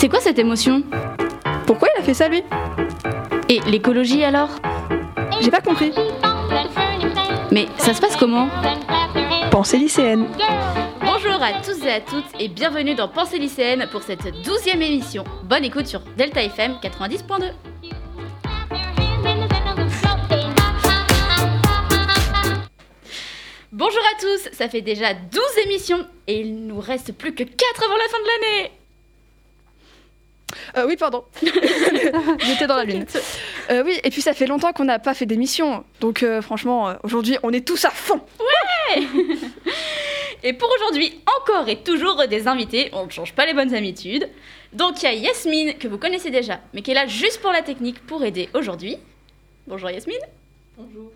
[0.00, 0.82] C'est quoi cette émotion?
[1.66, 2.42] Pourquoi il a fait ça lui?
[3.50, 4.48] Et l'écologie alors?
[5.42, 5.92] J'ai pas compris.
[7.50, 8.48] Mais ça se passe comment?
[9.50, 10.26] Pensée lycéenne.
[11.02, 15.22] Bonjour à tous et à toutes et bienvenue dans Pensée lycéenne pour cette douzième émission.
[15.42, 17.52] Bonne écoute sur Delta FM 90.2.
[23.70, 27.84] Bonjour à tous, ça fait déjà 12 émissions et il nous reste plus que 4
[27.84, 28.79] avant la fin de l'année.
[30.76, 31.24] Euh, oui, pardon.
[31.42, 33.06] J'étais dans la lune.
[33.70, 35.84] Euh, oui, et puis ça fait longtemps qu'on n'a pas fait d'émission.
[36.00, 38.20] Donc euh, franchement, aujourd'hui, on est tous à fond.
[40.42, 44.28] Et pour aujourd'hui, encore et toujours des invités, on ne change pas les bonnes habitudes.
[44.72, 47.52] Donc il y a Yasmine, que vous connaissez déjà, mais qui est là juste pour
[47.52, 48.96] la technique pour aider aujourd'hui.
[49.66, 50.20] Bonjour Yasmine.
[50.78, 51.12] Bonjour.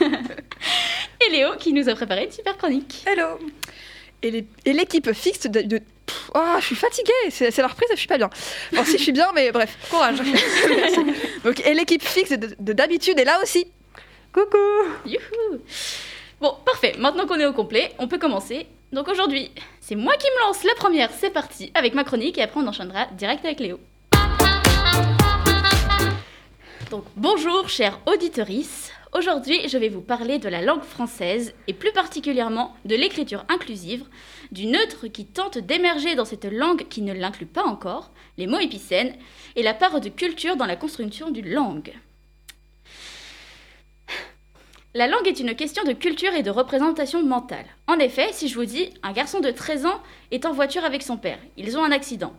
[0.00, 3.04] Et Léo, qui nous a préparé une super chronique.
[3.06, 3.38] Hello.
[4.22, 5.80] Et l'équipe fixe de...
[6.34, 8.30] oh, je suis fatiguée, c'est la reprise, je suis pas bien.
[8.72, 10.18] Bon, si je suis bien, mais bref, courage.
[11.44, 13.66] Donc, et l'équipe fixe de de d'habitude est là aussi.
[14.32, 14.56] Coucou.
[15.04, 15.60] Youhou
[16.40, 16.94] Bon, parfait.
[16.98, 18.66] Maintenant qu'on est au complet, on peut commencer.
[18.92, 19.50] Donc aujourd'hui,
[19.80, 21.10] c'est moi qui me lance la première.
[21.18, 23.78] C'est parti avec ma chronique et après on enchaînera direct avec Léo.
[27.16, 28.90] Bonjour chers auditorices.
[29.14, 34.04] Aujourd'hui, je vais vous parler de la langue française et plus particulièrement de l'écriture inclusive,
[34.50, 38.58] du neutre qui tente d'émerger dans cette langue qui ne l'inclut pas encore, les mots
[38.58, 39.14] épicènes
[39.56, 41.94] et la part de culture dans la construction d'une langue.
[44.94, 47.64] La langue est une question de culture et de représentation mentale.
[47.86, 51.02] En effet, si je vous dis un garçon de 13 ans est en voiture avec
[51.02, 52.34] son père, ils ont un accident.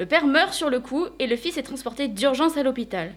[0.00, 3.14] Le père meurt sur le coup et le fils est transporté d'urgence à l'hôpital.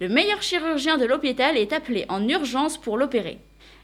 [0.00, 3.38] Le meilleur chirurgien de l'hôpital est appelé en urgence pour l'opérer.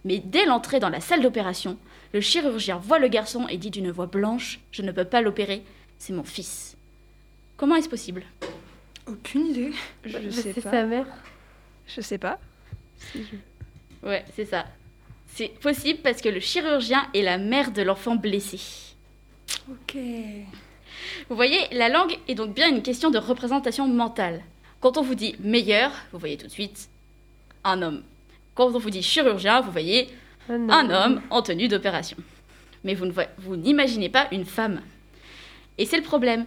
[0.05, 1.77] Mais dès l'entrée dans la salle d'opération,
[2.13, 5.63] le chirurgien voit le garçon et dit d'une voix blanche Je ne peux pas l'opérer,
[5.99, 6.77] c'est mon fils.
[7.57, 8.25] Comment est-ce possible?
[9.07, 9.73] Aucune idée.
[10.05, 10.71] Je Bah, sais c'est pas.
[10.71, 11.07] sa mère.
[11.87, 12.39] Je sais pas.
[12.99, 14.67] Si je- Ouais, c'est ça.
[15.29, 18.61] C'est possible parce que le chirurgien est la mère de l'enfant blessé.
[19.71, 19.97] Ok.
[21.29, 24.43] Vous voyez, la langue est donc bien une question de représentation mentale.
[24.85, 26.91] Quand on vous dit meilleur, vous voyez tout de suite
[27.65, 28.03] un homme.
[28.55, 30.11] Quand on vous dit chirurgien, vous voyez
[30.51, 32.19] un homme en tenue d'opération.
[32.85, 34.83] Mais vous ne vo- vous n'imaginez pas une femme.
[35.79, 36.45] Et c'est le problème.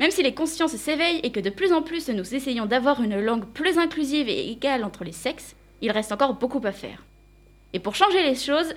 [0.00, 3.20] Même si les consciences s'éveillent et que de plus en plus nous essayons d'avoir une
[3.20, 7.04] langue plus inclusive et égale entre les sexes, il reste encore beaucoup à faire.
[7.72, 8.74] Et pour changer les choses,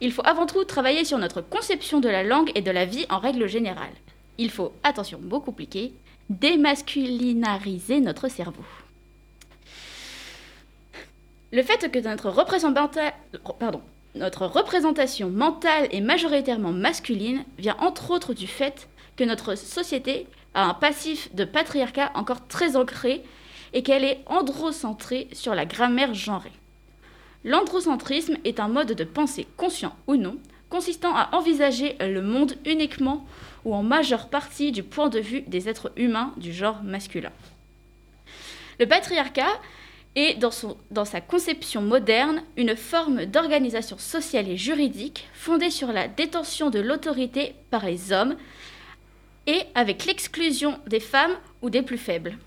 [0.00, 3.04] il faut avant tout travailler sur notre conception de la langue et de la vie
[3.10, 3.92] en règle générale.
[4.38, 5.92] Il faut, attention, mot compliqué,
[6.30, 8.64] démasculinariser notre cerveau.
[11.52, 11.98] Le fait que
[14.14, 20.64] notre représentation, mentale est majoritairement masculine vient entre autres du fait que notre société a
[20.64, 23.22] un passif de patriarcat encore très ancré
[23.72, 26.52] et qu'elle est androcentrée sur la grammaire genrée.
[27.44, 30.38] L'androcentrisme est un mode de pensée conscient ou non,
[30.68, 33.24] consistant à envisager le monde uniquement
[33.66, 37.32] ou en majeure partie du point de vue des êtres humains du genre masculin.
[38.78, 39.60] Le patriarcat
[40.14, 40.50] est, dans,
[40.92, 46.78] dans sa conception moderne, une forme d'organisation sociale et juridique fondée sur la détention de
[46.78, 48.36] l'autorité par les hommes
[49.48, 52.38] et avec l'exclusion des femmes ou des plus faibles.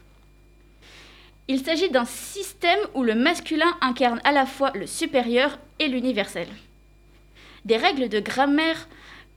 [1.49, 6.47] Il s'agit d'un système où le masculin incarne à la fois le supérieur et l'universel.
[7.65, 8.87] Des règles de grammaire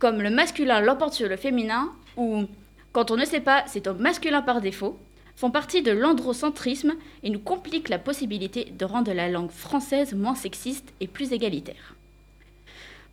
[0.03, 2.47] comme le masculin l'emporte sur le féminin ou
[2.91, 4.99] quand on ne sait pas, c'est au masculin par défaut,
[5.37, 10.35] font partie de l'androcentrisme et nous compliquent la possibilité de rendre la langue française moins
[10.35, 11.95] sexiste et plus égalitaire.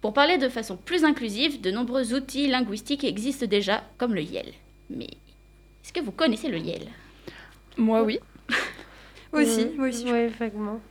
[0.01, 4.51] Pour parler de façon plus inclusive, de nombreux outils linguistiques existent déjà, comme le YEL.
[4.89, 5.09] Mais
[5.83, 6.87] est-ce que vous connaissez le YEL?
[7.77, 8.17] Moi, oui.
[9.31, 10.81] aussi, Ouais, vaguement.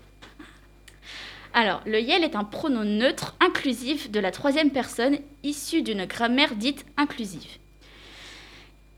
[1.61, 6.55] Alors, le YEL est un pronom neutre inclusif de la troisième personne issu d'une grammaire
[6.55, 7.51] dite inclusive.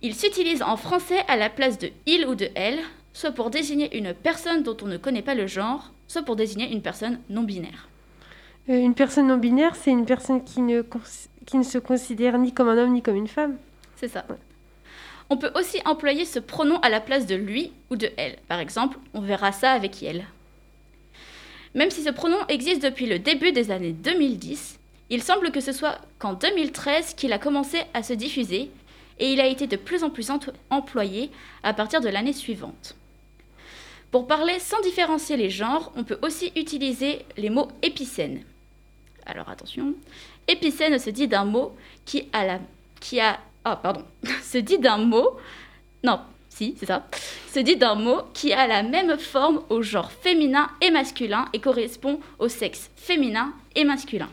[0.03, 2.79] Il s'utilise en français à la place de il ou de elle,
[3.15, 6.71] soit pour désigner une personne dont on ne connaît pas le genre, soit pour désigner
[6.71, 7.89] une personne non binaire.
[8.69, 10.83] Euh, une personne non binaire, c'est une personne qui ne,
[11.47, 13.57] qui ne se considère ni comme un homme ni comme une femme.
[13.97, 14.27] C'est ça.
[15.31, 18.37] On peut aussi employer ce pronom à la place de lui ou de elle.
[18.49, 20.27] Par exemple, on verra ça avec elle.
[21.75, 24.79] Même si ce pronom existe depuis le début des années 2010,
[25.11, 28.71] il semble que ce soit qu'en 2013 qu'il a commencé à se diffuser
[29.19, 30.31] et il a été de plus en plus
[30.71, 31.31] employé
[31.63, 32.95] à partir de l'année suivante.
[34.11, 38.43] Pour parler sans différencier les genres, on peut aussi utiliser les mots épicènes.
[39.27, 39.95] Alors attention,
[40.49, 42.61] épicène se dit d'un mot qui a la
[42.99, 44.05] qui a ah pardon,
[44.43, 45.37] se dit d'un mot
[46.03, 46.19] non,
[46.61, 47.07] si, c'est ça,
[47.55, 51.59] se dit d'un mot qui a la même forme au genre féminin et masculin et
[51.59, 54.29] correspond au sexe féminin et masculin.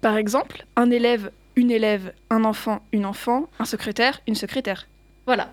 [0.00, 4.86] Par exemple, un élève, une élève, un enfant, une enfant, un secrétaire, une secrétaire.
[5.26, 5.50] Voilà.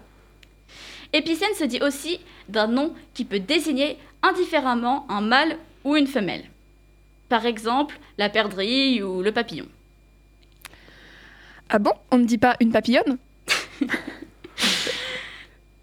[1.12, 6.46] Épicène se dit aussi d'un nom qui peut désigner indifféremment un mâle ou une femelle.
[7.28, 9.68] Par exemple, la perdrix ou le papillon.
[11.70, 11.92] Ah bon?
[12.12, 13.18] On ne dit pas une papillonne?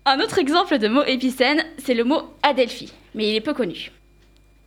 [0.07, 3.93] Un autre exemple de mot épicène, c'est le mot adelphi, mais il est peu connu.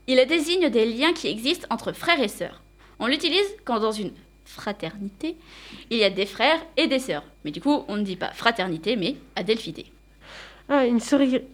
[0.08, 2.62] Il désigne des liens qui existent entre frères et sœurs.
[3.00, 4.12] On l'utilise quand dans une
[4.46, 5.36] fraternité,
[5.90, 7.24] il y a des frères et des sœurs.
[7.44, 9.88] Mais du coup, on ne dit pas fraternité, mais adelphité.
[10.70, 11.00] Ah, une,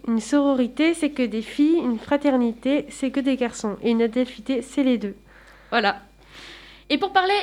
[0.06, 4.60] une sororité, c'est que des filles, une fraternité, c'est que des garçons, et une adelphité,
[4.60, 5.16] c'est les deux.
[5.70, 6.02] Voilà.
[6.90, 7.40] Et pour parler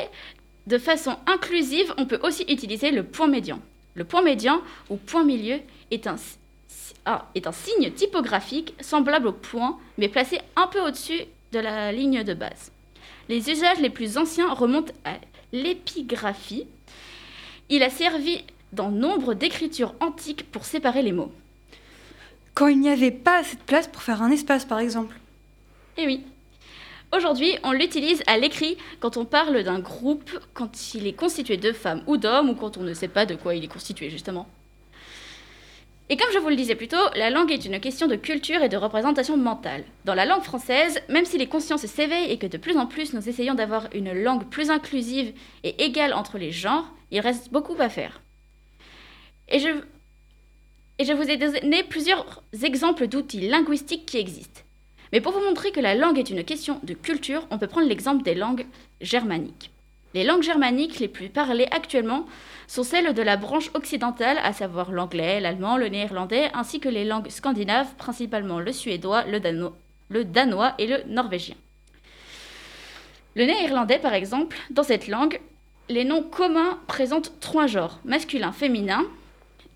[0.68, 3.60] de façon inclusive, on peut aussi utiliser le point médian.
[3.98, 4.62] Le point médian,
[4.92, 5.60] ou point milieu,
[5.90, 6.18] est un,
[7.06, 11.22] ah, est un signe typographique semblable au point, mais placé un peu au-dessus
[11.52, 12.72] de la ligne de base.
[13.28, 15.16] Les usages les plus anciens remontent à
[15.52, 16.68] l'épigraphie.
[17.70, 21.32] Il a servi dans nombre d'écritures antiques pour séparer les mots.
[22.54, 25.16] Quand il n'y avait pas assez de place pour faire un espace, par exemple.
[25.98, 26.24] Eh oui.
[27.16, 31.72] Aujourd'hui, on l'utilise à l'écrit quand on parle d'un groupe, quand il est constitué de
[31.72, 34.48] femmes ou d'hommes, ou quand on ne sait pas de quoi il est constitué, justement.
[36.10, 38.62] Et comme je vous le disais plus tôt, la langue est une question de culture
[38.62, 39.84] et de représentation mentale.
[40.06, 43.14] Dans la langue française, même si les consciences s'éveillent et que de plus en plus
[43.14, 45.34] nous essayons d'avoir une langue plus inclusive
[45.64, 48.22] et égale entre les genres, il reste beaucoup à faire.
[49.50, 49.70] Et je,
[51.04, 54.62] je vous ai donné plusieurs exemples d'outils linguistiques qui existent.
[55.12, 57.88] Mais pour vous montrer que la langue est une question de culture, on peut prendre
[57.88, 58.66] l'exemple des langues
[59.02, 59.72] germaniques.
[60.14, 62.26] Les langues germaniques les plus parlées actuellement
[62.68, 67.06] sont celles de la branche occidentale, à savoir l'anglais, l'allemand, le néerlandais, ainsi que les
[67.06, 69.40] langues scandinaves, principalement le suédois, le,
[70.24, 71.56] danois et le norvégien.
[73.36, 75.40] Le néerlandais, par exemple, dans cette langue,
[75.90, 79.06] les noms communs présentent trois genres, masculin, féminin,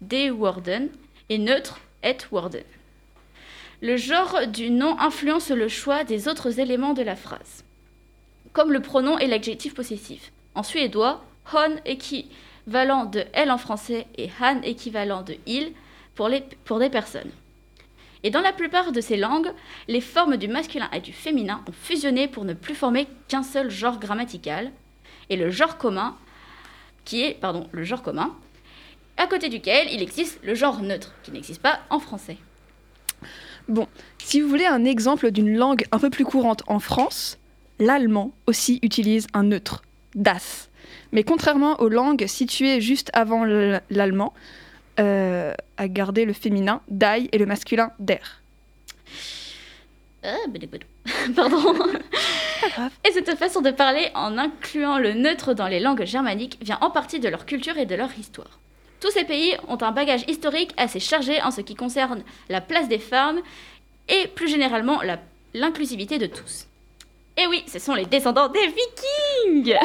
[0.02, 0.90] de worden,
[1.30, 2.64] et neutre, et worden.
[3.84, 7.66] Le genre du nom influence le choix des autres éléments de la phrase,
[8.54, 10.32] comme le pronom et l'adjectif possessif.
[10.54, 12.30] En suédois, hon qui
[12.68, 15.74] valant de elle en français et han équivalent de il
[16.14, 16.44] pour, les,
[16.80, 17.32] des personnes.
[18.22, 19.52] Et dans la plupart de ces langues,
[19.88, 23.72] les formes du masculin et du féminin ont fusionné pour ne plus former qu'un seul
[23.72, 24.72] genre grammatical,
[25.32, 26.16] et le genre commun,
[27.04, 27.40] qui est,
[27.72, 28.36] le genre commun,
[29.18, 32.38] à côté duquel il existe le genre neutre, qui n'existe pas en français.
[33.68, 33.88] Bon,
[34.18, 37.38] si vous voulez un exemple d'une langue un peu plus courante en France,
[37.80, 39.84] l'allemand aussi utilise un neutre,
[40.16, 40.70] das.
[41.12, 44.34] Mais contrairement aux langues situées juste avant l'allemand,
[45.00, 48.42] euh, a gardé le féminin dai et le masculin der.
[50.24, 50.36] Ah,
[51.36, 51.58] Pardon.
[53.08, 56.92] Et cette façon de parler, en incluant le neutre dans les langues germaniques, vient en
[56.92, 58.60] partie de leur culture et de leur histoire.
[59.02, 62.88] Tous ces pays ont un bagage historique assez chargé en ce qui concerne la place
[62.88, 63.42] des femmes
[64.08, 65.02] et plus généralement
[65.56, 66.68] l'inclusivité de tous.
[67.36, 69.76] Et oui, ce sont les descendants des Vikings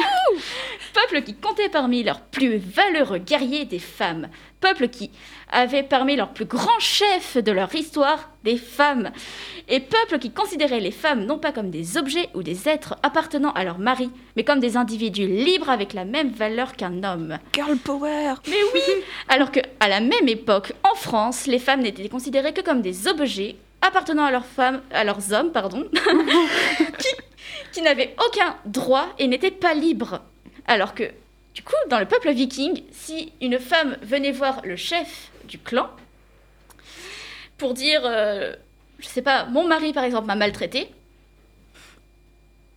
[0.93, 4.29] Peuple qui comptait parmi leurs plus valeureux guerriers des femmes.
[4.59, 5.11] Peuple qui
[5.51, 9.11] avait parmi leurs plus grands chefs de leur histoire des femmes.
[9.67, 13.51] Et peuple qui considérait les femmes non pas comme des objets ou des êtres appartenant
[13.51, 17.37] à leur mari, mais comme des individus libres avec la même valeur qu'un homme.
[17.53, 18.81] Girl power Mais oui
[19.29, 23.07] Alors que, à la même époque, en France, les femmes n'étaient considérées que comme des
[23.07, 25.85] objets appartenant à leurs femmes, à leurs hommes, pardon,
[26.99, 27.07] qui
[27.71, 30.21] qui n'avaient aucun droit et n'étaient pas libres.
[30.65, 31.03] Alors que,
[31.57, 35.89] du coup, dans le peuple viking, si une femme venait voir le chef du clan
[37.57, 38.53] pour dire, euh,
[38.99, 40.87] je sais pas, mon mari par exemple m'a maltraité,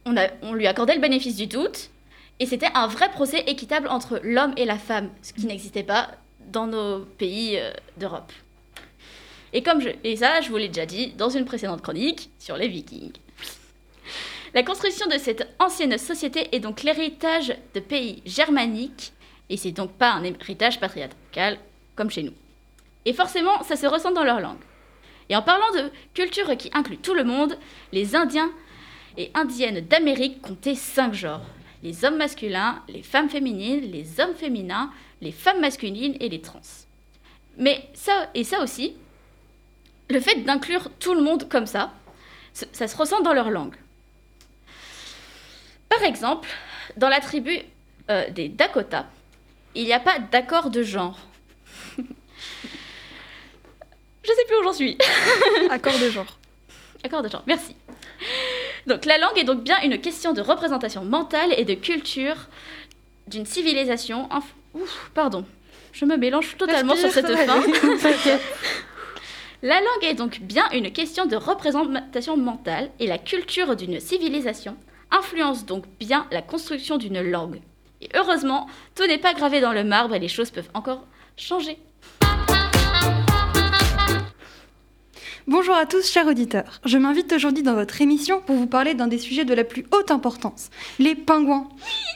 [0.06, 1.90] on, lui accordait le bénéfice du doute,
[2.38, 6.12] et c'était un vrai procès équitable entre l'homme et la femme, ce qui n'existait pas
[6.46, 8.32] dans nos pays euh, d'Europe.
[9.52, 12.56] Et comme je, et ça, je vous l'ai déjà dit dans une précédente chronique sur
[12.56, 13.12] les Vikings.
[14.52, 19.12] La construction de cette ancienne société est donc l'héritage de pays germaniques,
[19.48, 21.58] et c'est donc pas un héritage patriarcal
[21.94, 22.34] comme chez nous.
[23.04, 24.58] Et forcément, ça se ressent dans leur langue.
[25.28, 27.56] Et en parlant de culture qui inclut tout le monde,
[27.92, 28.50] les Indiens
[29.16, 31.46] et Indiennes d'Amérique comptaient cinq genres.
[31.84, 34.90] Les hommes masculins, les femmes féminines, les hommes féminins,
[35.20, 36.60] les femmes masculines et les trans.
[37.56, 38.94] Mais ça, et ça aussi,
[40.08, 41.92] le fait d'inclure tout le monde comme ça,
[42.52, 43.76] ça se ressent dans leur langue.
[45.90, 46.48] Par exemple,
[46.96, 47.58] dans la tribu
[48.10, 49.06] euh, des Dakota,
[49.74, 51.18] il n'y a pas d'accord de genre.
[51.98, 52.02] Je
[54.24, 54.96] Je sais plus où j'en suis.
[55.70, 56.38] Accord de genre.
[57.04, 57.74] Accord de genre, merci.
[58.86, 62.36] Donc la langue est donc bien une question de représentation mentale et de culture
[63.26, 64.28] d'une civilisation.
[64.30, 64.42] inf-
[64.74, 65.44] Ouf, pardon,
[65.92, 67.60] je me mélange totalement sur cette fin.
[69.62, 74.74] La langue est donc bien une question de représentation mentale et la culture d'une civilisation
[75.10, 77.60] influence donc bien la construction d'une langue.
[78.00, 81.04] Et heureusement, tout n'est pas gravé dans le marbre et les choses peuvent encore
[81.36, 81.78] changer.
[85.46, 86.80] Bonjour à tous, chers auditeurs.
[86.84, 89.84] Je m'invite aujourd'hui dans votre émission pour vous parler d'un des sujets de la plus
[89.90, 91.68] haute importance, les pingouins.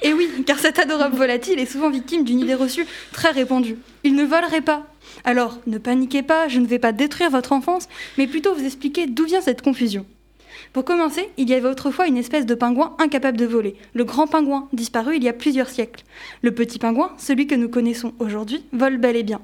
[0.02, 3.76] Et oui, car cet adorable volatile est souvent victime d'une idée reçue très répandue.
[4.04, 4.86] Il ne volerait pas.
[5.24, 9.06] Alors, ne paniquez pas, je ne vais pas détruire votre enfance, mais plutôt vous expliquer
[9.06, 10.06] d'où vient cette confusion.
[10.74, 14.26] Pour commencer, il y avait autrefois une espèce de pingouin incapable de voler, le grand
[14.26, 16.02] pingouin, disparu il y a plusieurs siècles.
[16.42, 19.40] Le petit pingouin, celui que nous connaissons aujourd'hui, vole bel et bien.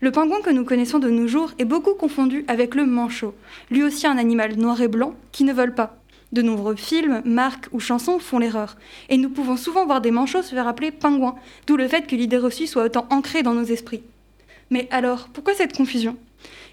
[0.00, 3.36] Le pingouin que nous connaissons de nos jours est beaucoup confondu avec le manchot,
[3.70, 5.96] lui aussi un animal noir et blanc qui ne vole pas.
[6.32, 8.76] De nombreux films, marques ou chansons font l'erreur,
[9.10, 11.36] et nous pouvons souvent voir des manchots se faire appeler pingouins,
[11.68, 14.02] d'où le fait que l'idée reçue soit autant ancrée dans nos esprits.
[14.70, 16.16] Mais alors, pourquoi cette confusion?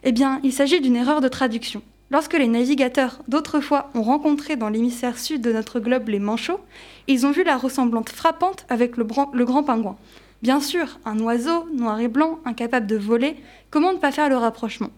[0.04, 1.84] Eh bien, il s'agit d'une erreur de traduction.
[2.12, 6.60] Lorsque les navigateurs d'autrefois ont rencontré dans l'hémisphère sud de notre globe les manchots,
[7.08, 9.96] ils ont vu la ressemblance frappante avec le, le grand pingouin.
[10.42, 13.38] Bien sûr, un oiseau noir et blanc, incapable de voler,
[13.70, 14.90] comment ne pas faire le rapprochement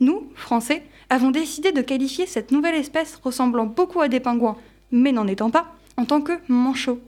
[0.00, 4.56] Nous, Français, avons décidé de qualifier cette nouvelle espèce ressemblant beaucoup à des pingouins,
[4.90, 7.00] mais n'en étant pas, en tant que manchots.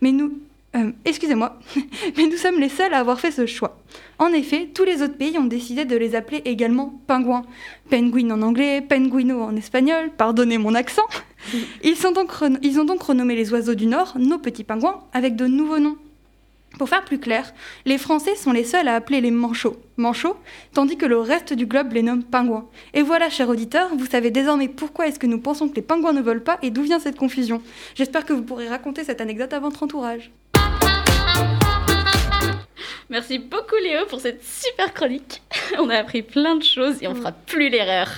[0.00, 0.38] Mais nous,
[0.74, 1.58] euh, excusez-moi,
[2.16, 3.78] mais nous sommes les seuls à avoir fait ce choix.
[4.18, 7.42] En effet, tous les autres pays ont décidé de les appeler également pingouins.
[7.90, 11.06] Penguin en anglais, penguino en espagnol, pardonnez mon accent.
[11.84, 15.00] Ils, sont donc ren- ils ont donc renommé les oiseaux du Nord, nos petits pingouins,
[15.12, 15.96] avec de nouveaux noms.
[16.78, 17.52] Pour faire plus clair,
[17.84, 20.36] les Français sont les seuls à appeler les manchots manchots,
[20.72, 22.64] tandis que le reste du globe les nomme pingouins.
[22.94, 26.14] Et voilà, chers auditeurs, vous savez désormais pourquoi est-ce que nous pensons que les pingouins
[26.14, 27.60] ne volent pas et d'où vient cette confusion.
[27.94, 30.30] J'espère que vous pourrez raconter cette anecdote à votre entourage.
[33.12, 35.42] Merci beaucoup Léo pour cette super chronique.
[35.78, 38.08] On a appris plein de choses et on fera plus l'erreur.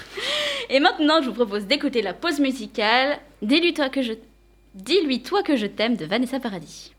[0.71, 4.13] Et maintenant, je vous propose d'écouter la pause musicale Dis-lui toi que je
[4.75, 6.94] Dis-lui toi que je t'aime de Vanessa Paradis.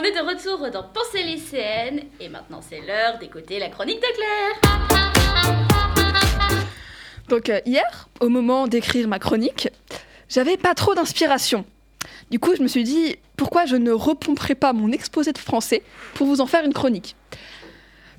[0.00, 4.06] On est de retour dans Pensée lycéenne et maintenant c'est l'heure d'écouter la chronique de
[4.14, 4.58] Claire.
[7.28, 9.68] Donc euh, hier, au moment d'écrire ma chronique,
[10.30, 11.66] j'avais pas trop d'inspiration.
[12.30, 15.82] Du coup, je me suis dit, pourquoi je ne repomperai pas mon exposé de français
[16.14, 17.14] pour vous en faire une chronique?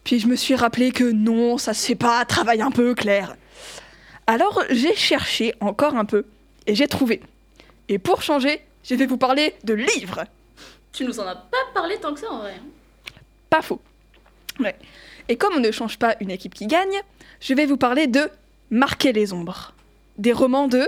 [0.04, 3.36] Puis je me suis rappelé que non, ça se fait pas, travaille un peu, Claire.
[4.28, 6.26] Alors j'ai cherché encore un peu
[6.68, 7.22] et j'ai trouvé.
[7.90, 10.26] Et pour changer, je vais vous parler de livres.
[10.94, 12.56] Tu nous en as pas parlé tant que ça en vrai.
[12.58, 13.14] hein.
[13.50, 13.82] Pas faux.
[14.60, 14.76] Ouais.
[15.30, 17.02] Et comme on ne change pas une équipe qui gagne,
[17.40, 18.30] je vais vous parler de
[18.70, 19.74] Marquer les ombres.
[20.18, 20.88] Des romans de.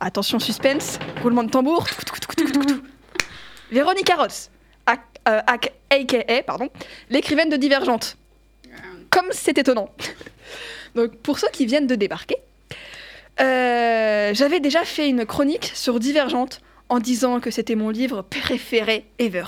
[0.00, 1.86] Attention suspense, roulement de tambour.
[3.70, 4.50] Véronique Ross,
[4.86, 6.68] ac- euh, aka, pardon,
[7.10, 8.16] l'écrivaine de Divergente.
[9.10, 9.90] Comme c'est étonnant.
[10.94, 12.36] Donc pour ceux qui viennent de débarquer,
[13.40, 19.06] euh, j'avais déjà fait une chronique sur Divergente en disant que c'était mon livre préféré
[19.18, 19.44] ever.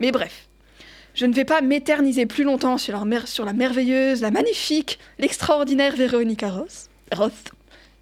[0.00, 0.46] Mais bref,
[1.14, 6.88] je ne vais pas m'éterniser plus longtemps sur la, merveilleuse, la magnifique, l'extraordinaire Véronica Ross.
[7.12, 7.52] Roth.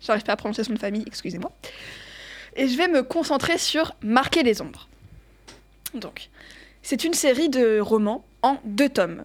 [0.00, 1.52] J'arrive pas à prononcer son famille, excusez-moi.
[2.56, 4.88] Et je vais me concentrer sur Marquer les ombres.
[5.94, 6.28] Donc,
[6.82, 9.24] c'est une série de romans en deux tomes.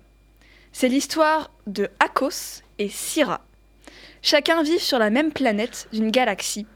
[0.72, 3.42] C'est l'histoire de Akos et Syrah.
[4.22, 6.68] Chacun vit sur la même planète d'une galaxie,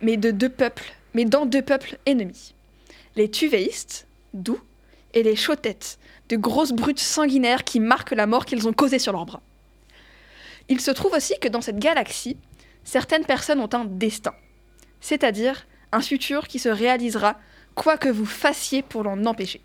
[0.00, 2.54] mais de deux peuples, mais dans deux peuples ennemis.
[3.16, 4.60] Les Tuvéistes, doux,
[5.14, 5.98] et les Chotettes,
[6.28, 9.42] de grosses brutes sanguinaires qui marquent la mort qu'ils ont causée sur leurs bras.
[10.68, 12.36] Il se trouve aussi que dans cette galaxie,
[12.84, 14.32] certaines personnes ont un destin,
[15.00, 17.38] c'est-à-dire un futur qui se réalisera
[17.74, 19.60] quoi que vous fassiez pour l'en empêcher.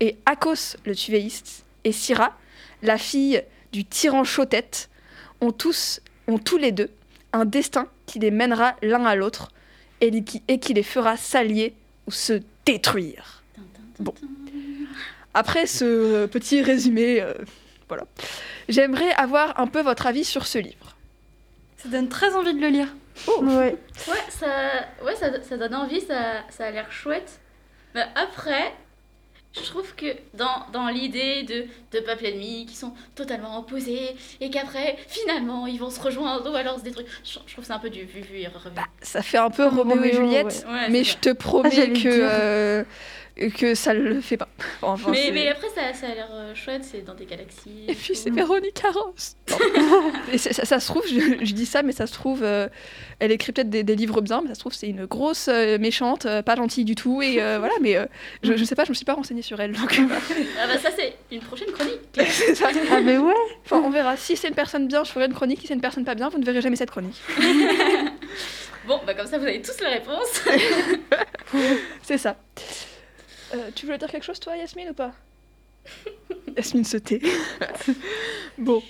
[0.00, 2.36] Et Akos, le tuvéiste, et Syrah,
[2.82, 4.90] la fille du tyran Chotette,
[5.40, 6.90] ont tous, ont tous les deux
[7.32, 9.50] un destin qui les mènera l'un à l'autre
[10.00, 11.74] et qui, et qui les fera s'allier
[12.06, 13.42] ou se détruire.
[13.98, 14.14] Bon.
[15.34, 17.34] Après ce petit résumé, euh,
[17.88, 18.04] voilà,
[18.68, 20.96] j'aimerais avoir un peu votre avis sur ce livre.
[21.76, 22.88] Ça donne très envie de le lire.
[23.40, 23.76] Ouais.
[24.08, 24.46] Ouais, ça,
[25.04, 27.40] ouais, ça, ça donne envie, ça, ça a l'air chouette.
[27.94, 28.74] Mais après,
[29.58, 34.50] je trouve que dans, dans l'idée de deux peuples ennemis qui sont totalement opposés et
[34.50, 37.72] qu'après, finalement, ils vont se rejoindre ou alors se détruire, je, je trouve que c'est
[37.72, 38.76] un peu du vu, vu et revu.
[39.02, 40.72] Ça fait un peu Roméo et Juliette, ouais.
[40.74, 42.84] Ouais, mais je te promets j'allais que, euh,
[43.36, 44.48] que ça le fait pas.
[44.80, 47.84] Enfin, mais, après, ça, ça a l'air euh, chouette, c'est dans des galaxies.
[47.86, 49.36] Et puis c'est Véronique Ross.
[50.32, 52.68] Et ça, ça se trouve, je, je dis ça, mais ça se trouve, euh,
[53.18, 55.78] elle écrit peut-être des, des livres bien, mais ça se trouve, c'est une grosse euh,
[55.78, 57.20] méchante, euh, pas gentille du tout.
[57.20, 58.06] Et euh, voilà, mais euh,
[58.42, 59.72] je, je sais pas, je me suis pas renseignée sur elle.
[59.72, 60.06] Donc, euh,
[60.58, 62.00] Ah bah ça, c'est une prochaine chronique.
[62.30, 62.70] c'est ça.
[62.90, 63.34] Ah, mais ouais.
[63.66, 64.16] Enfin, on verra.
[64.16, 65.60] Si c'est une personne bien, je ferai une chronique.
[65.60, 67.20] Si c'est une personne pas bien, vous ne verrez jamais cette chronique.
[68.86, 70.44] Bon, bah comme ça, vous avez tous les réponses.
[72.02, 72.36] C'est ça.
[73.54, 75.12] Euh, tu voulais dire quelque chose, toi, Yasmine, ou pas?
[76.56, 77.20] Yasmine se tait.
[78.58, 78.82] bon.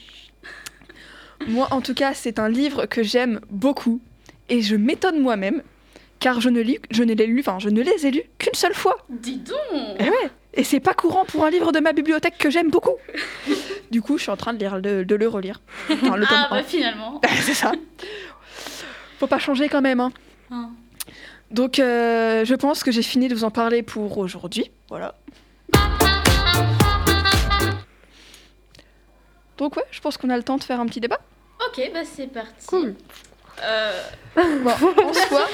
[1.46, 4.00] Moi, en tout cas, c'est un livre que j'aime beaucoup.
[4.48, 5.62] Et je m'étonne moi-même,
[6.20, 8.54] car je ne, lis, je ne l'ai lu, enfin, je ne les ai lus qu'une
[8.54, 8.96] seule fois.
[9.08, 9.56] Dis donc
[10.00, 12.96] Et ouais Et c'est pas courant pour un livre de ma bibliothèque que j'aime beaucoup.
[13.92, 15.60] Du coup, je suis en train de, lire, de, de le relire.
[15.88, 17.20] Enfin, le tome Ah bah finalement.
[17.40, 17.70] c'est ça.
[19.20, 20.10] Faut pas changer quand même, hein.
[20.50, 20.70] Hein.
[21.50, 24.70] Donc, euh, je pense que j'ai fini de vous en parler pour aujourd'hui.
[24.88, 25.14] Voilà.
[29.58, 31.20] Donc, ouais, je pense qu'on a le temps de faire un petit débat.
[31.68, 32.66] Ok, bah c'est parti.
[32.66, 32.94] Cool.
[33.62, 34.02] Euh,
[34.36, 34.70] Bon,
[35.04, 35.48] en soi,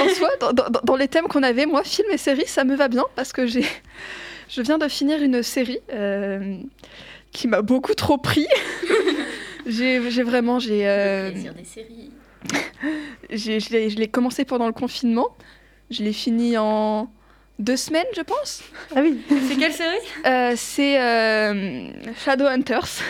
[0.00, 2.74] en soi dans, dans- dans les thèmes qu'on avait, moi, film et série, ça me
[2.74, 3.64] va bien parce que j'ai,
[4.48, 6.56] je viens de finir une série euh,
[7.30, 8.48] qui m'a beaucoup trop pris.
[9.66, 12.10] j'ai, j'ai vraiment, j'ai, euh, le plaisir des séries.
[13.30, 15.28] Je l'ai- je l'ai commencé pendant le confinement.
[15.90, 17.10] Je l'ai fini en
[17.58, 18.62] deux semaines, je pense.
[18.94, 19.20] Ah oui.
[19.48, 19.96] C'est quelle série?
[20.26, 21.90] Euh, c'est euh,
[22.24, 23.00] Shadowhunters.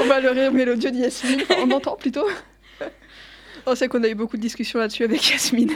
[0.00, 2.26] on va le rire mélodieux d'Yasmine, Enfin, on entend plutôt.
[3.66, 5.72] On sait qu'on a eu beaucoup de discussions là-dessus avec Yasmine.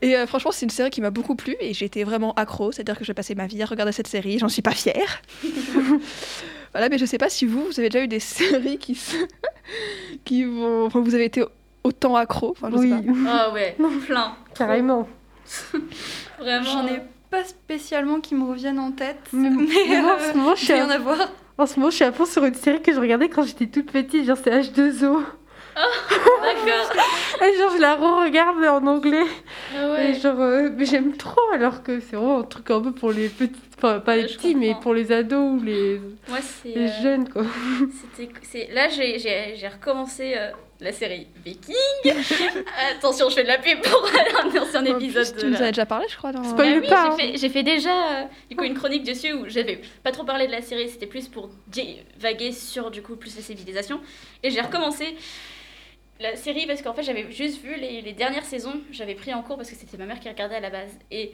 [0.00, 2.72] Et euh, franchement, c'est une série qui m'a beaucoup plu et j'ai été vraiment accro.
[2.72, 4.38] C'est-à-dire que j'ai passé ma vie à regarder cette série.
[4.38, 5.20] J'en suis pas fière.
[6.72, 9.16] Voilà, mais je sais pas si vous, vous avez déjà eu des séries qui, se-
[10.24, 10.86] qui vont.
[10.86, 11.44] enfin, vous avez été
[11.84, 12.50] autant accro.
[12.52, 12.90] Enfin, je sais Oui,
[13.24, 13.30] pas.
[13.48, 13.76] Ah ouais,
[14.06, 14.34] plein.
[14.54, 15.08] carrément.
[16.38, 16.64] Vraiment.
[16.64, 17.00] J'en ai
[17.30, 19.18] pas spécialement qui me reviennent en tête.
[19.32, 21.18] Mais, Mais moi, en euh, ce moment, je il suis à, en avoir.
[21.58, 23.66] en ce moment, je suis à fond sur une série que je regardais quand j'étais
[23.66, 25.22] toute petite, genre c'est H2O.
[26.42, 26.92] D'accord.
[27.42, 29.24] Et genre, je la re-regarde en anglais.
[29.76, 32.92] Ah Et genre, euh, mais j'aime trop, alors que c'est vraiment un truc un peu
[32.92, 36.38] pour les petits, enfin pas les je petits, mais pour les ados ou les, Moi,
[36.64, 37.44] les euh, jeunes, quoi.
[38.16, 41.74] C'était, c'est, là, j'ai, j'ai, j'ai recommencé euh, la série Viking.
[42.96, 44.08] Attention, je fais de la pub pour
[44.42, 45.36] un ancien épisode.
[45.38, 46.32] Tu de nous as déjà parlé, je crois.
[46.32, 46.42] Dans...
[46.42, 47.16] Spoil- Ah oui, pas, hein.
[47.18, 50.24] j'ai, fait, j'ai fait déjà euh, du coup, une chronique dessus où j'avais pas trop
[50.24, 51.50] parlé de la série, c'était plus pour
[52.20, 54.00] vaguer sur du coup plus la civilisation.
[54.42, 55.16] Et j'ai recommencé
[56.20, 59.42] la série parce qu'en fait j'avais juste vu les, les dernières saisons, j'avais pris en
[59.42, 60.90] cours parce que c'était ma mère qui regardait à la base.
[61.10, 61.32] Et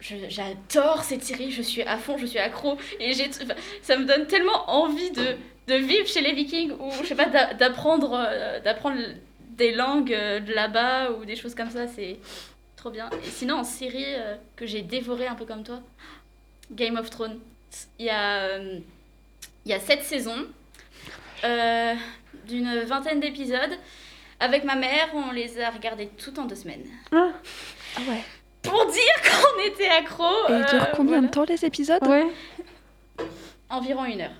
[0.00, 2.78] j'adore cette série, je suis à fond, je suis accro.
[3.00, 3.12] Et
[3.82, 5.36] ça me donne tellement envie de,
[5.68, 7.54] de vivre chez les Vikings ou je sais pas, euh,
[8.60, 8.96] d'apprendre
[9.50, 11.86] des langues euh, de là-bas ou des choses comme ça.
[11.86, 12.18] C'est
[12.76, 13.10] trop bien.
[13.24, 15.80] Et sinon, en série euh, que j'ai dévoré un peu comme toi,
[16.70, 17.38] Game of Thrones.
[17.98, 18.82] Il y a, il
[19.66, 20.46] y a sept saisons
[22.46, 23.78] d'une vingtaine d'épisodes.
[24.40, 26.84] Avec ma mère, on les a regardés toutes en deux semaines.
[27.12, 27.28] Ah,
[27.96, 28.22] Ah ouais.
[28.62, 30.24] Pour dire qu'on était accro.
[30.48, 31.26] Et euh, ils durent combien voilà.
[31.28, 32.26] de temps les épisodes ouais,
[33.70, 34.32] Environ une heure.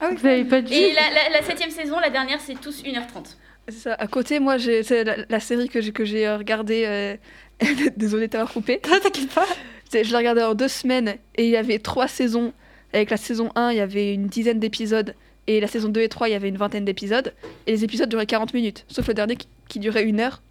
[0.00, 0.74] Ah oui, vous avez pas dit.
[0.74, 3.36] Et la, la, la septième saison, la dernière, c'est tous 1h30.
[3.68, 3.94] C'est ça.
[3.94, 6.84] À côté, moi, j'ai c'est la, la série que j'ai que j'ai euh, regardée.
[6.86, 7.16] euh,
[7.96, 8.78] Désolée de t'avoir coupé.
[8.80, 9.46] t'inquiète pas.
[9.88, 12.52] C'est- Je l'ai regardée en deux semaines et il y avait trois saisons.
[12.92, 15.14] Avec la saison 1, il y avait une dizaine d'épisodes.
[15.46, 17.34] Et la saison 2 et 3, il y avait une vingtaine d'épisodes.
[17.66, 18.84] Et les épisodes duraient 40 minutes.
[18.88, 20.42] Sauf le dernier qui, qui durait une heure.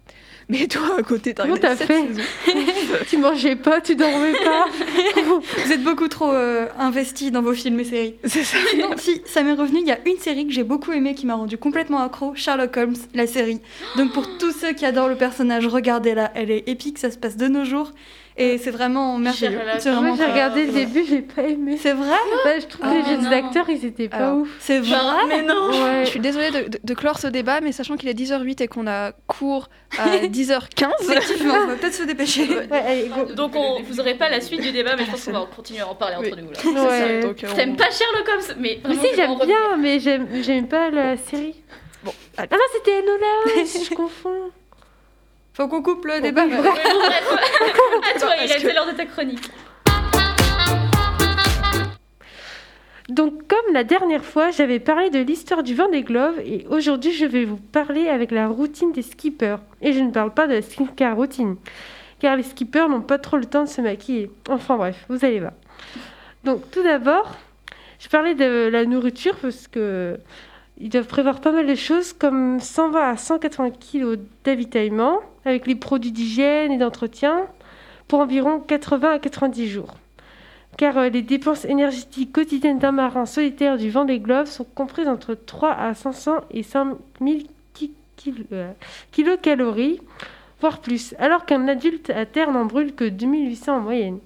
[0.48, 2.08] Mais toi, à côté, t'as regardé sept fait
[3.08, 4.66] tu mangeais pas, tu dormais pas.
[5.64, 8.14] Vous êtes beaucoup trop euh, investis dans vos films et séries.
[8.24, 8.58] C'est ça.
[8.70, 11.26] Sinon, si, ça m'est revenu, il y a une série que j'ai beaucoup aimée qui
[11.26, 13.60] m'a rendu complètement accro, Sherlock Holmes, la série.
[13.96, 17.36] Donc pour tous ceux qui adorent le personnage, regardez-la, elle est épique, ça se passe
[17.36, 17.92] de nos jours
[18.36, 19.60] et c'est vraiment merveilleux.
[19.82, 21.76] J'ai Ah, regardé le début, j'ai pas aimé.
[21.80, 22.16] C'est vrai?
[22.44, 23.30] Bah, je trouve Ah, que les jeunes non.
[23.32, 24.48] acteurs, ils étaient pas Alors, ouf.
[24.60, 24.98] C'est vrai?
[25.28, 26.04] Mais non Ouais.
[26.04, 28.68] Je suis désolée de, de- de clore ce débat, mais sachant qu'il est 10h08 et
[28.68, 29.68] qu'on a cours
[29.98, 32.46] à 10h15, Effectivement, on va peut-être se dépêcher.
[32.48, 33.32] Ouais, allez, go.
[33.34, 35.80] Donc on, vous aurez pas la suite du débat, mais je pense qu'on va continuer
[35.80, 36.50] à en parler entre nous.
[36.50, 36.82] Là.
[36.88, 37.20] Ouais.
[37.20, 40.90] donc, euh, on- pas Sherlock Holmes, mais Mais si, j'aime bien, mais j'aime j'aime pas
[40.90, 41.56] la série.
[42.04, 44.50] Bon, Ah non, c'était Enola Je confonds.
[45.54, 46.46] Faut qu'on coupe le débat.
[46.46, 47.38] Ouais, bon, bref.
[48.14, 49.50] à toi, il c'est l'heure de ta chronique.
[53.10, 57.26] Donc, comme la dernière fois, j'avais parlé de l'histoire du Vendée Globe et aujourd'hui, je
[57.26, 59.58] vais vous parler avec la routine des skippers.
[59.82, 61.56] Et je ne parle pas de la skincare routine,
[62.20, 64.30] car les skippers n'ont pas trop le temps de se maquiller.
[64.48, 65.52] Enfin bref, vous allez voir.
[66.44, 67.30] Donc, tout d'abord,
[67.98, 70.16] je parlais de la nourriture parce que
[70.82, 75.74] ils doivent prévoir pas mal de choses comme 120 à 180 kg d'avitaillement avec les
[75.76, 77.46] produits d'hygiène et d'entretien
[78.08, 79.94] pour environ 80 à 90 jours
[80.78, 85.06] car euh, les dépenses énergétiques quotidiennes d'un marin solitaire du vent des globes sont comprises
[85.08, 88.72] entre 3 à 500 et 5000 ki- kil- euh,
[89.12, 90.00] kilocalories,
[90.62, 94.18] voire plus, alors qu'un adulte à terre n'en brûle que 2800 en moyenne.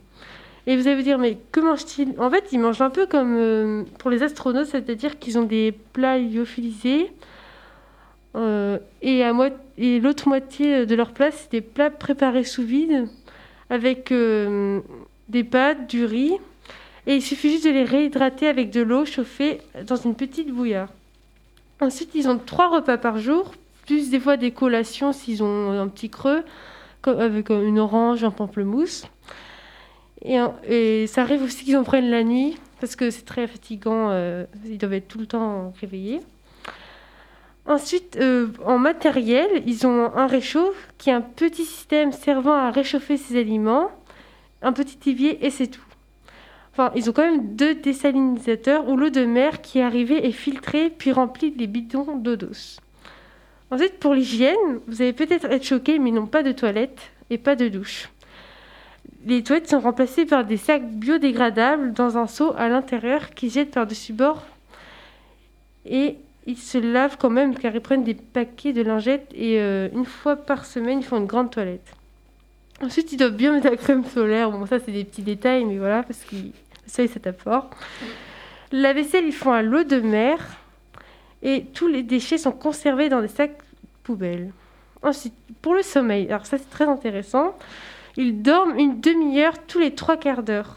[0.69, 2.15] Et vous allez vous dire, mais que mange-t-il?
[2.19, 5.73] En fait, ils mangent un peu comme euh, pour les astronautes, c'est-à-dire qu'ils ont des
[5.93, 7.13] plats lyophilisés,
[8.35, 9.23] euh, et,
[9.79, 13.09] et l'autre moitié de leur plat, c'est des plats préparés sous vide,
[13.71, 14.81] avec euh,
[15.29, 16.35] des pâtes, du riz,
[17.07, 20.91] et il suffit juste de les réhydrater avec de l'eau chauffée dans une petite bouillarde.
[21.81, 23.53] Ensuite, ils ont trois repas par jour,
[23.87, 26.43] plus des fois des collations s'ils ont un petit creux,
[27.03, 29.05] comme avec une orange, un pamplemousse.
[30.27, 33.47] Et, un- et ça arrive aussi qu'ils en prennent la nuit, parce que c'est très
[33.47, 36.21] fatigant, euh, ils doivent être tout le temps réveillés.
[37.65, 42.71] Ensuite, euh, en matériel, ils ont un réchaud qui est un petit système servant à
[42.71, 43.91] réchauffer ces aliments,
[44.63, 45.81] un petit évier et c'est tout.
[46.73, 50.33] Enfin, ils ont quand même deux désalinisateurs où l'eau de mer qui est arrivée est
[50.33, 52.79] filtrée puis remplit les bidons d'eau douce.
[53.71, 57.39] Ensuite, pour l'hygiène, vous allez peut-être être choqués, mais ils n'ont pas de toilette et
[57.39, 58.11] pas de douche.
[59.27, 63.73] Les toilettes sont remplacées par des sacs biodégradables dans un seau à l'intérieur qui jettent
[63.73, 64.47] par-dessus bord.
[65.85, 69.89] Et ils se lavent quand même car ils prennent des paquets de lingettes et euh,
[69.93, 71.93] une fois par semaine, ils font une grande toilette.
[72.81, 74.53] Ensuite, ils doivent bien mettre la crème solaire.
[74.53, 76.53] Bon, ça, c'est des petits détails, mais voilà, parce que le
[76.87, 77.71] soleil, ça tape fort.
[78.71, 80.39] La vaisselle, ils font à l'eau de mer.
[81.43, 83.59] Et tous les déchets sont conservés dans des sacs
[84.05, 84.53] poubelles.
[85.03, 87.57] Ensuite, pour le sommeil, alors ça, c'est très intéressant.
[88.19, 90.77] Ils dorment une demi-heure tous les trois quarts d'heure.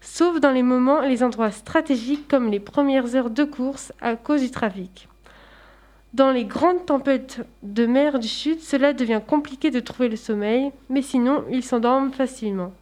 [0.00, 4.16] Sauf dans les moments et les endroits stratégiques comme les premières heures de course à
[4.16, 5.08] cause du trafic.
[6.14, 10.70] Dans les grandes tempêtes de mer du sud, cela devient compliqué de trouver le sommeil,
[10.88, 12.72] mais sinon, ils s'endorment facilement.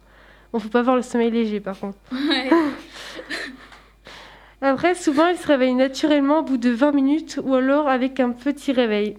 [0.51, 1.97] Bon, faut pas voir le sommeil léger par contre.
[2.11, 2.49] Ouais.
[4.61, 8.29] Après, souvent, ils se réveillent naturellement au bout de 20 minutes ou alors avec un
[8.29, 9.17] petit réveil.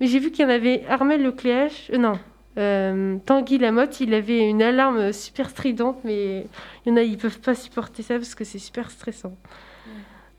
[0.00, 2.18] Mais j'ai vu qu'il y en avait Armel Lecléache, euh, non,
[2.58, 6.46] Euh, Tanguy Lamotte, il avait une alarme super stridente, mais
[6.84, 9.36] il y en a, ils peuvent pas supporter ça parce que c'est super stressant.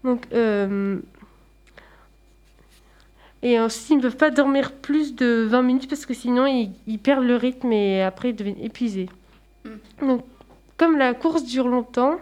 [0.04, 0.98] Donc, euh,
[3.44, 6.72] et ensuite, ils ne peuvent pas dormir plus de 20 minutes parce que sinon, ils,
[6.88, 9.10] ils perdent le rythme et après, ils deviennent épuisés.
[10.02, 10.24] Donc,
[10.78, 12.20] comme la course dure longtemps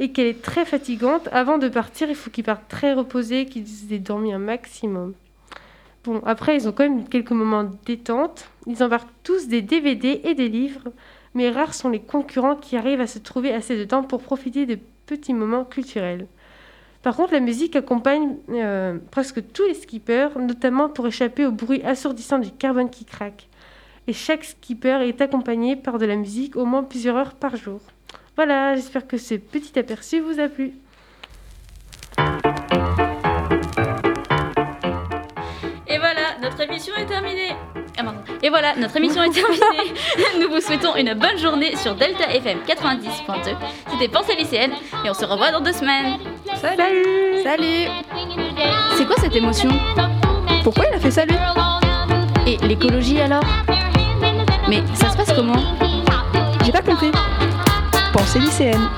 [0.00, 3.92] et qu'elle est très fatigante, avant de partir, il faut qu'ils partent très reposés, qu'ils
[3.92, 5.14] aient dormi un maximum.
[6.08, 8.48] Bon, après, ils ont quand même quelques moments de détente.
[8.66, 10.88] Ils embarquent tous des DVD et des livres,
[11.34, 14.64] mais rares sont les concurrents qui arrivent à se trouver assez de temps pour profiter
[14.64, 16.26] de petits moments culturels.
[17.02, 21.82] Par contre, la musique accompagne euh, presque tous les skippers, notamment pour échapper au bruit
[21.82, 23.46] assourdissant du carbone qui craque.
[24.06, 27.80] Et chaque skipper est accompagné par de la musique au moins plusieurs heures par jour.
[28.34, 30.72] Voilà, j'espère que ce petit aperçu vous a plu.
[38.48, 39.92] Et voilà, notre émission est terminée.
[40.40, 43.54] Nous vous souhaitons une bonne journée sur Delta FM 90.2.
[43.90, 44.70] C'était Pensée lycéenne
[45.04, 46.16] et on se revoit dans deux semaines.
[46.58, 47.90] Salut Salut
[48.96, 49.68] C'est quoi cette émotion?
[50.64, 51.36] Pourquoi il a fait ça lui?
[52.46, 53.44] Et l'écologie alors?
[54.66, 55.62] Mais ça se passe comment?
[56.64, 57.10] J'ai pas compris.
[58.14, 58.88] Pensée lycéenne.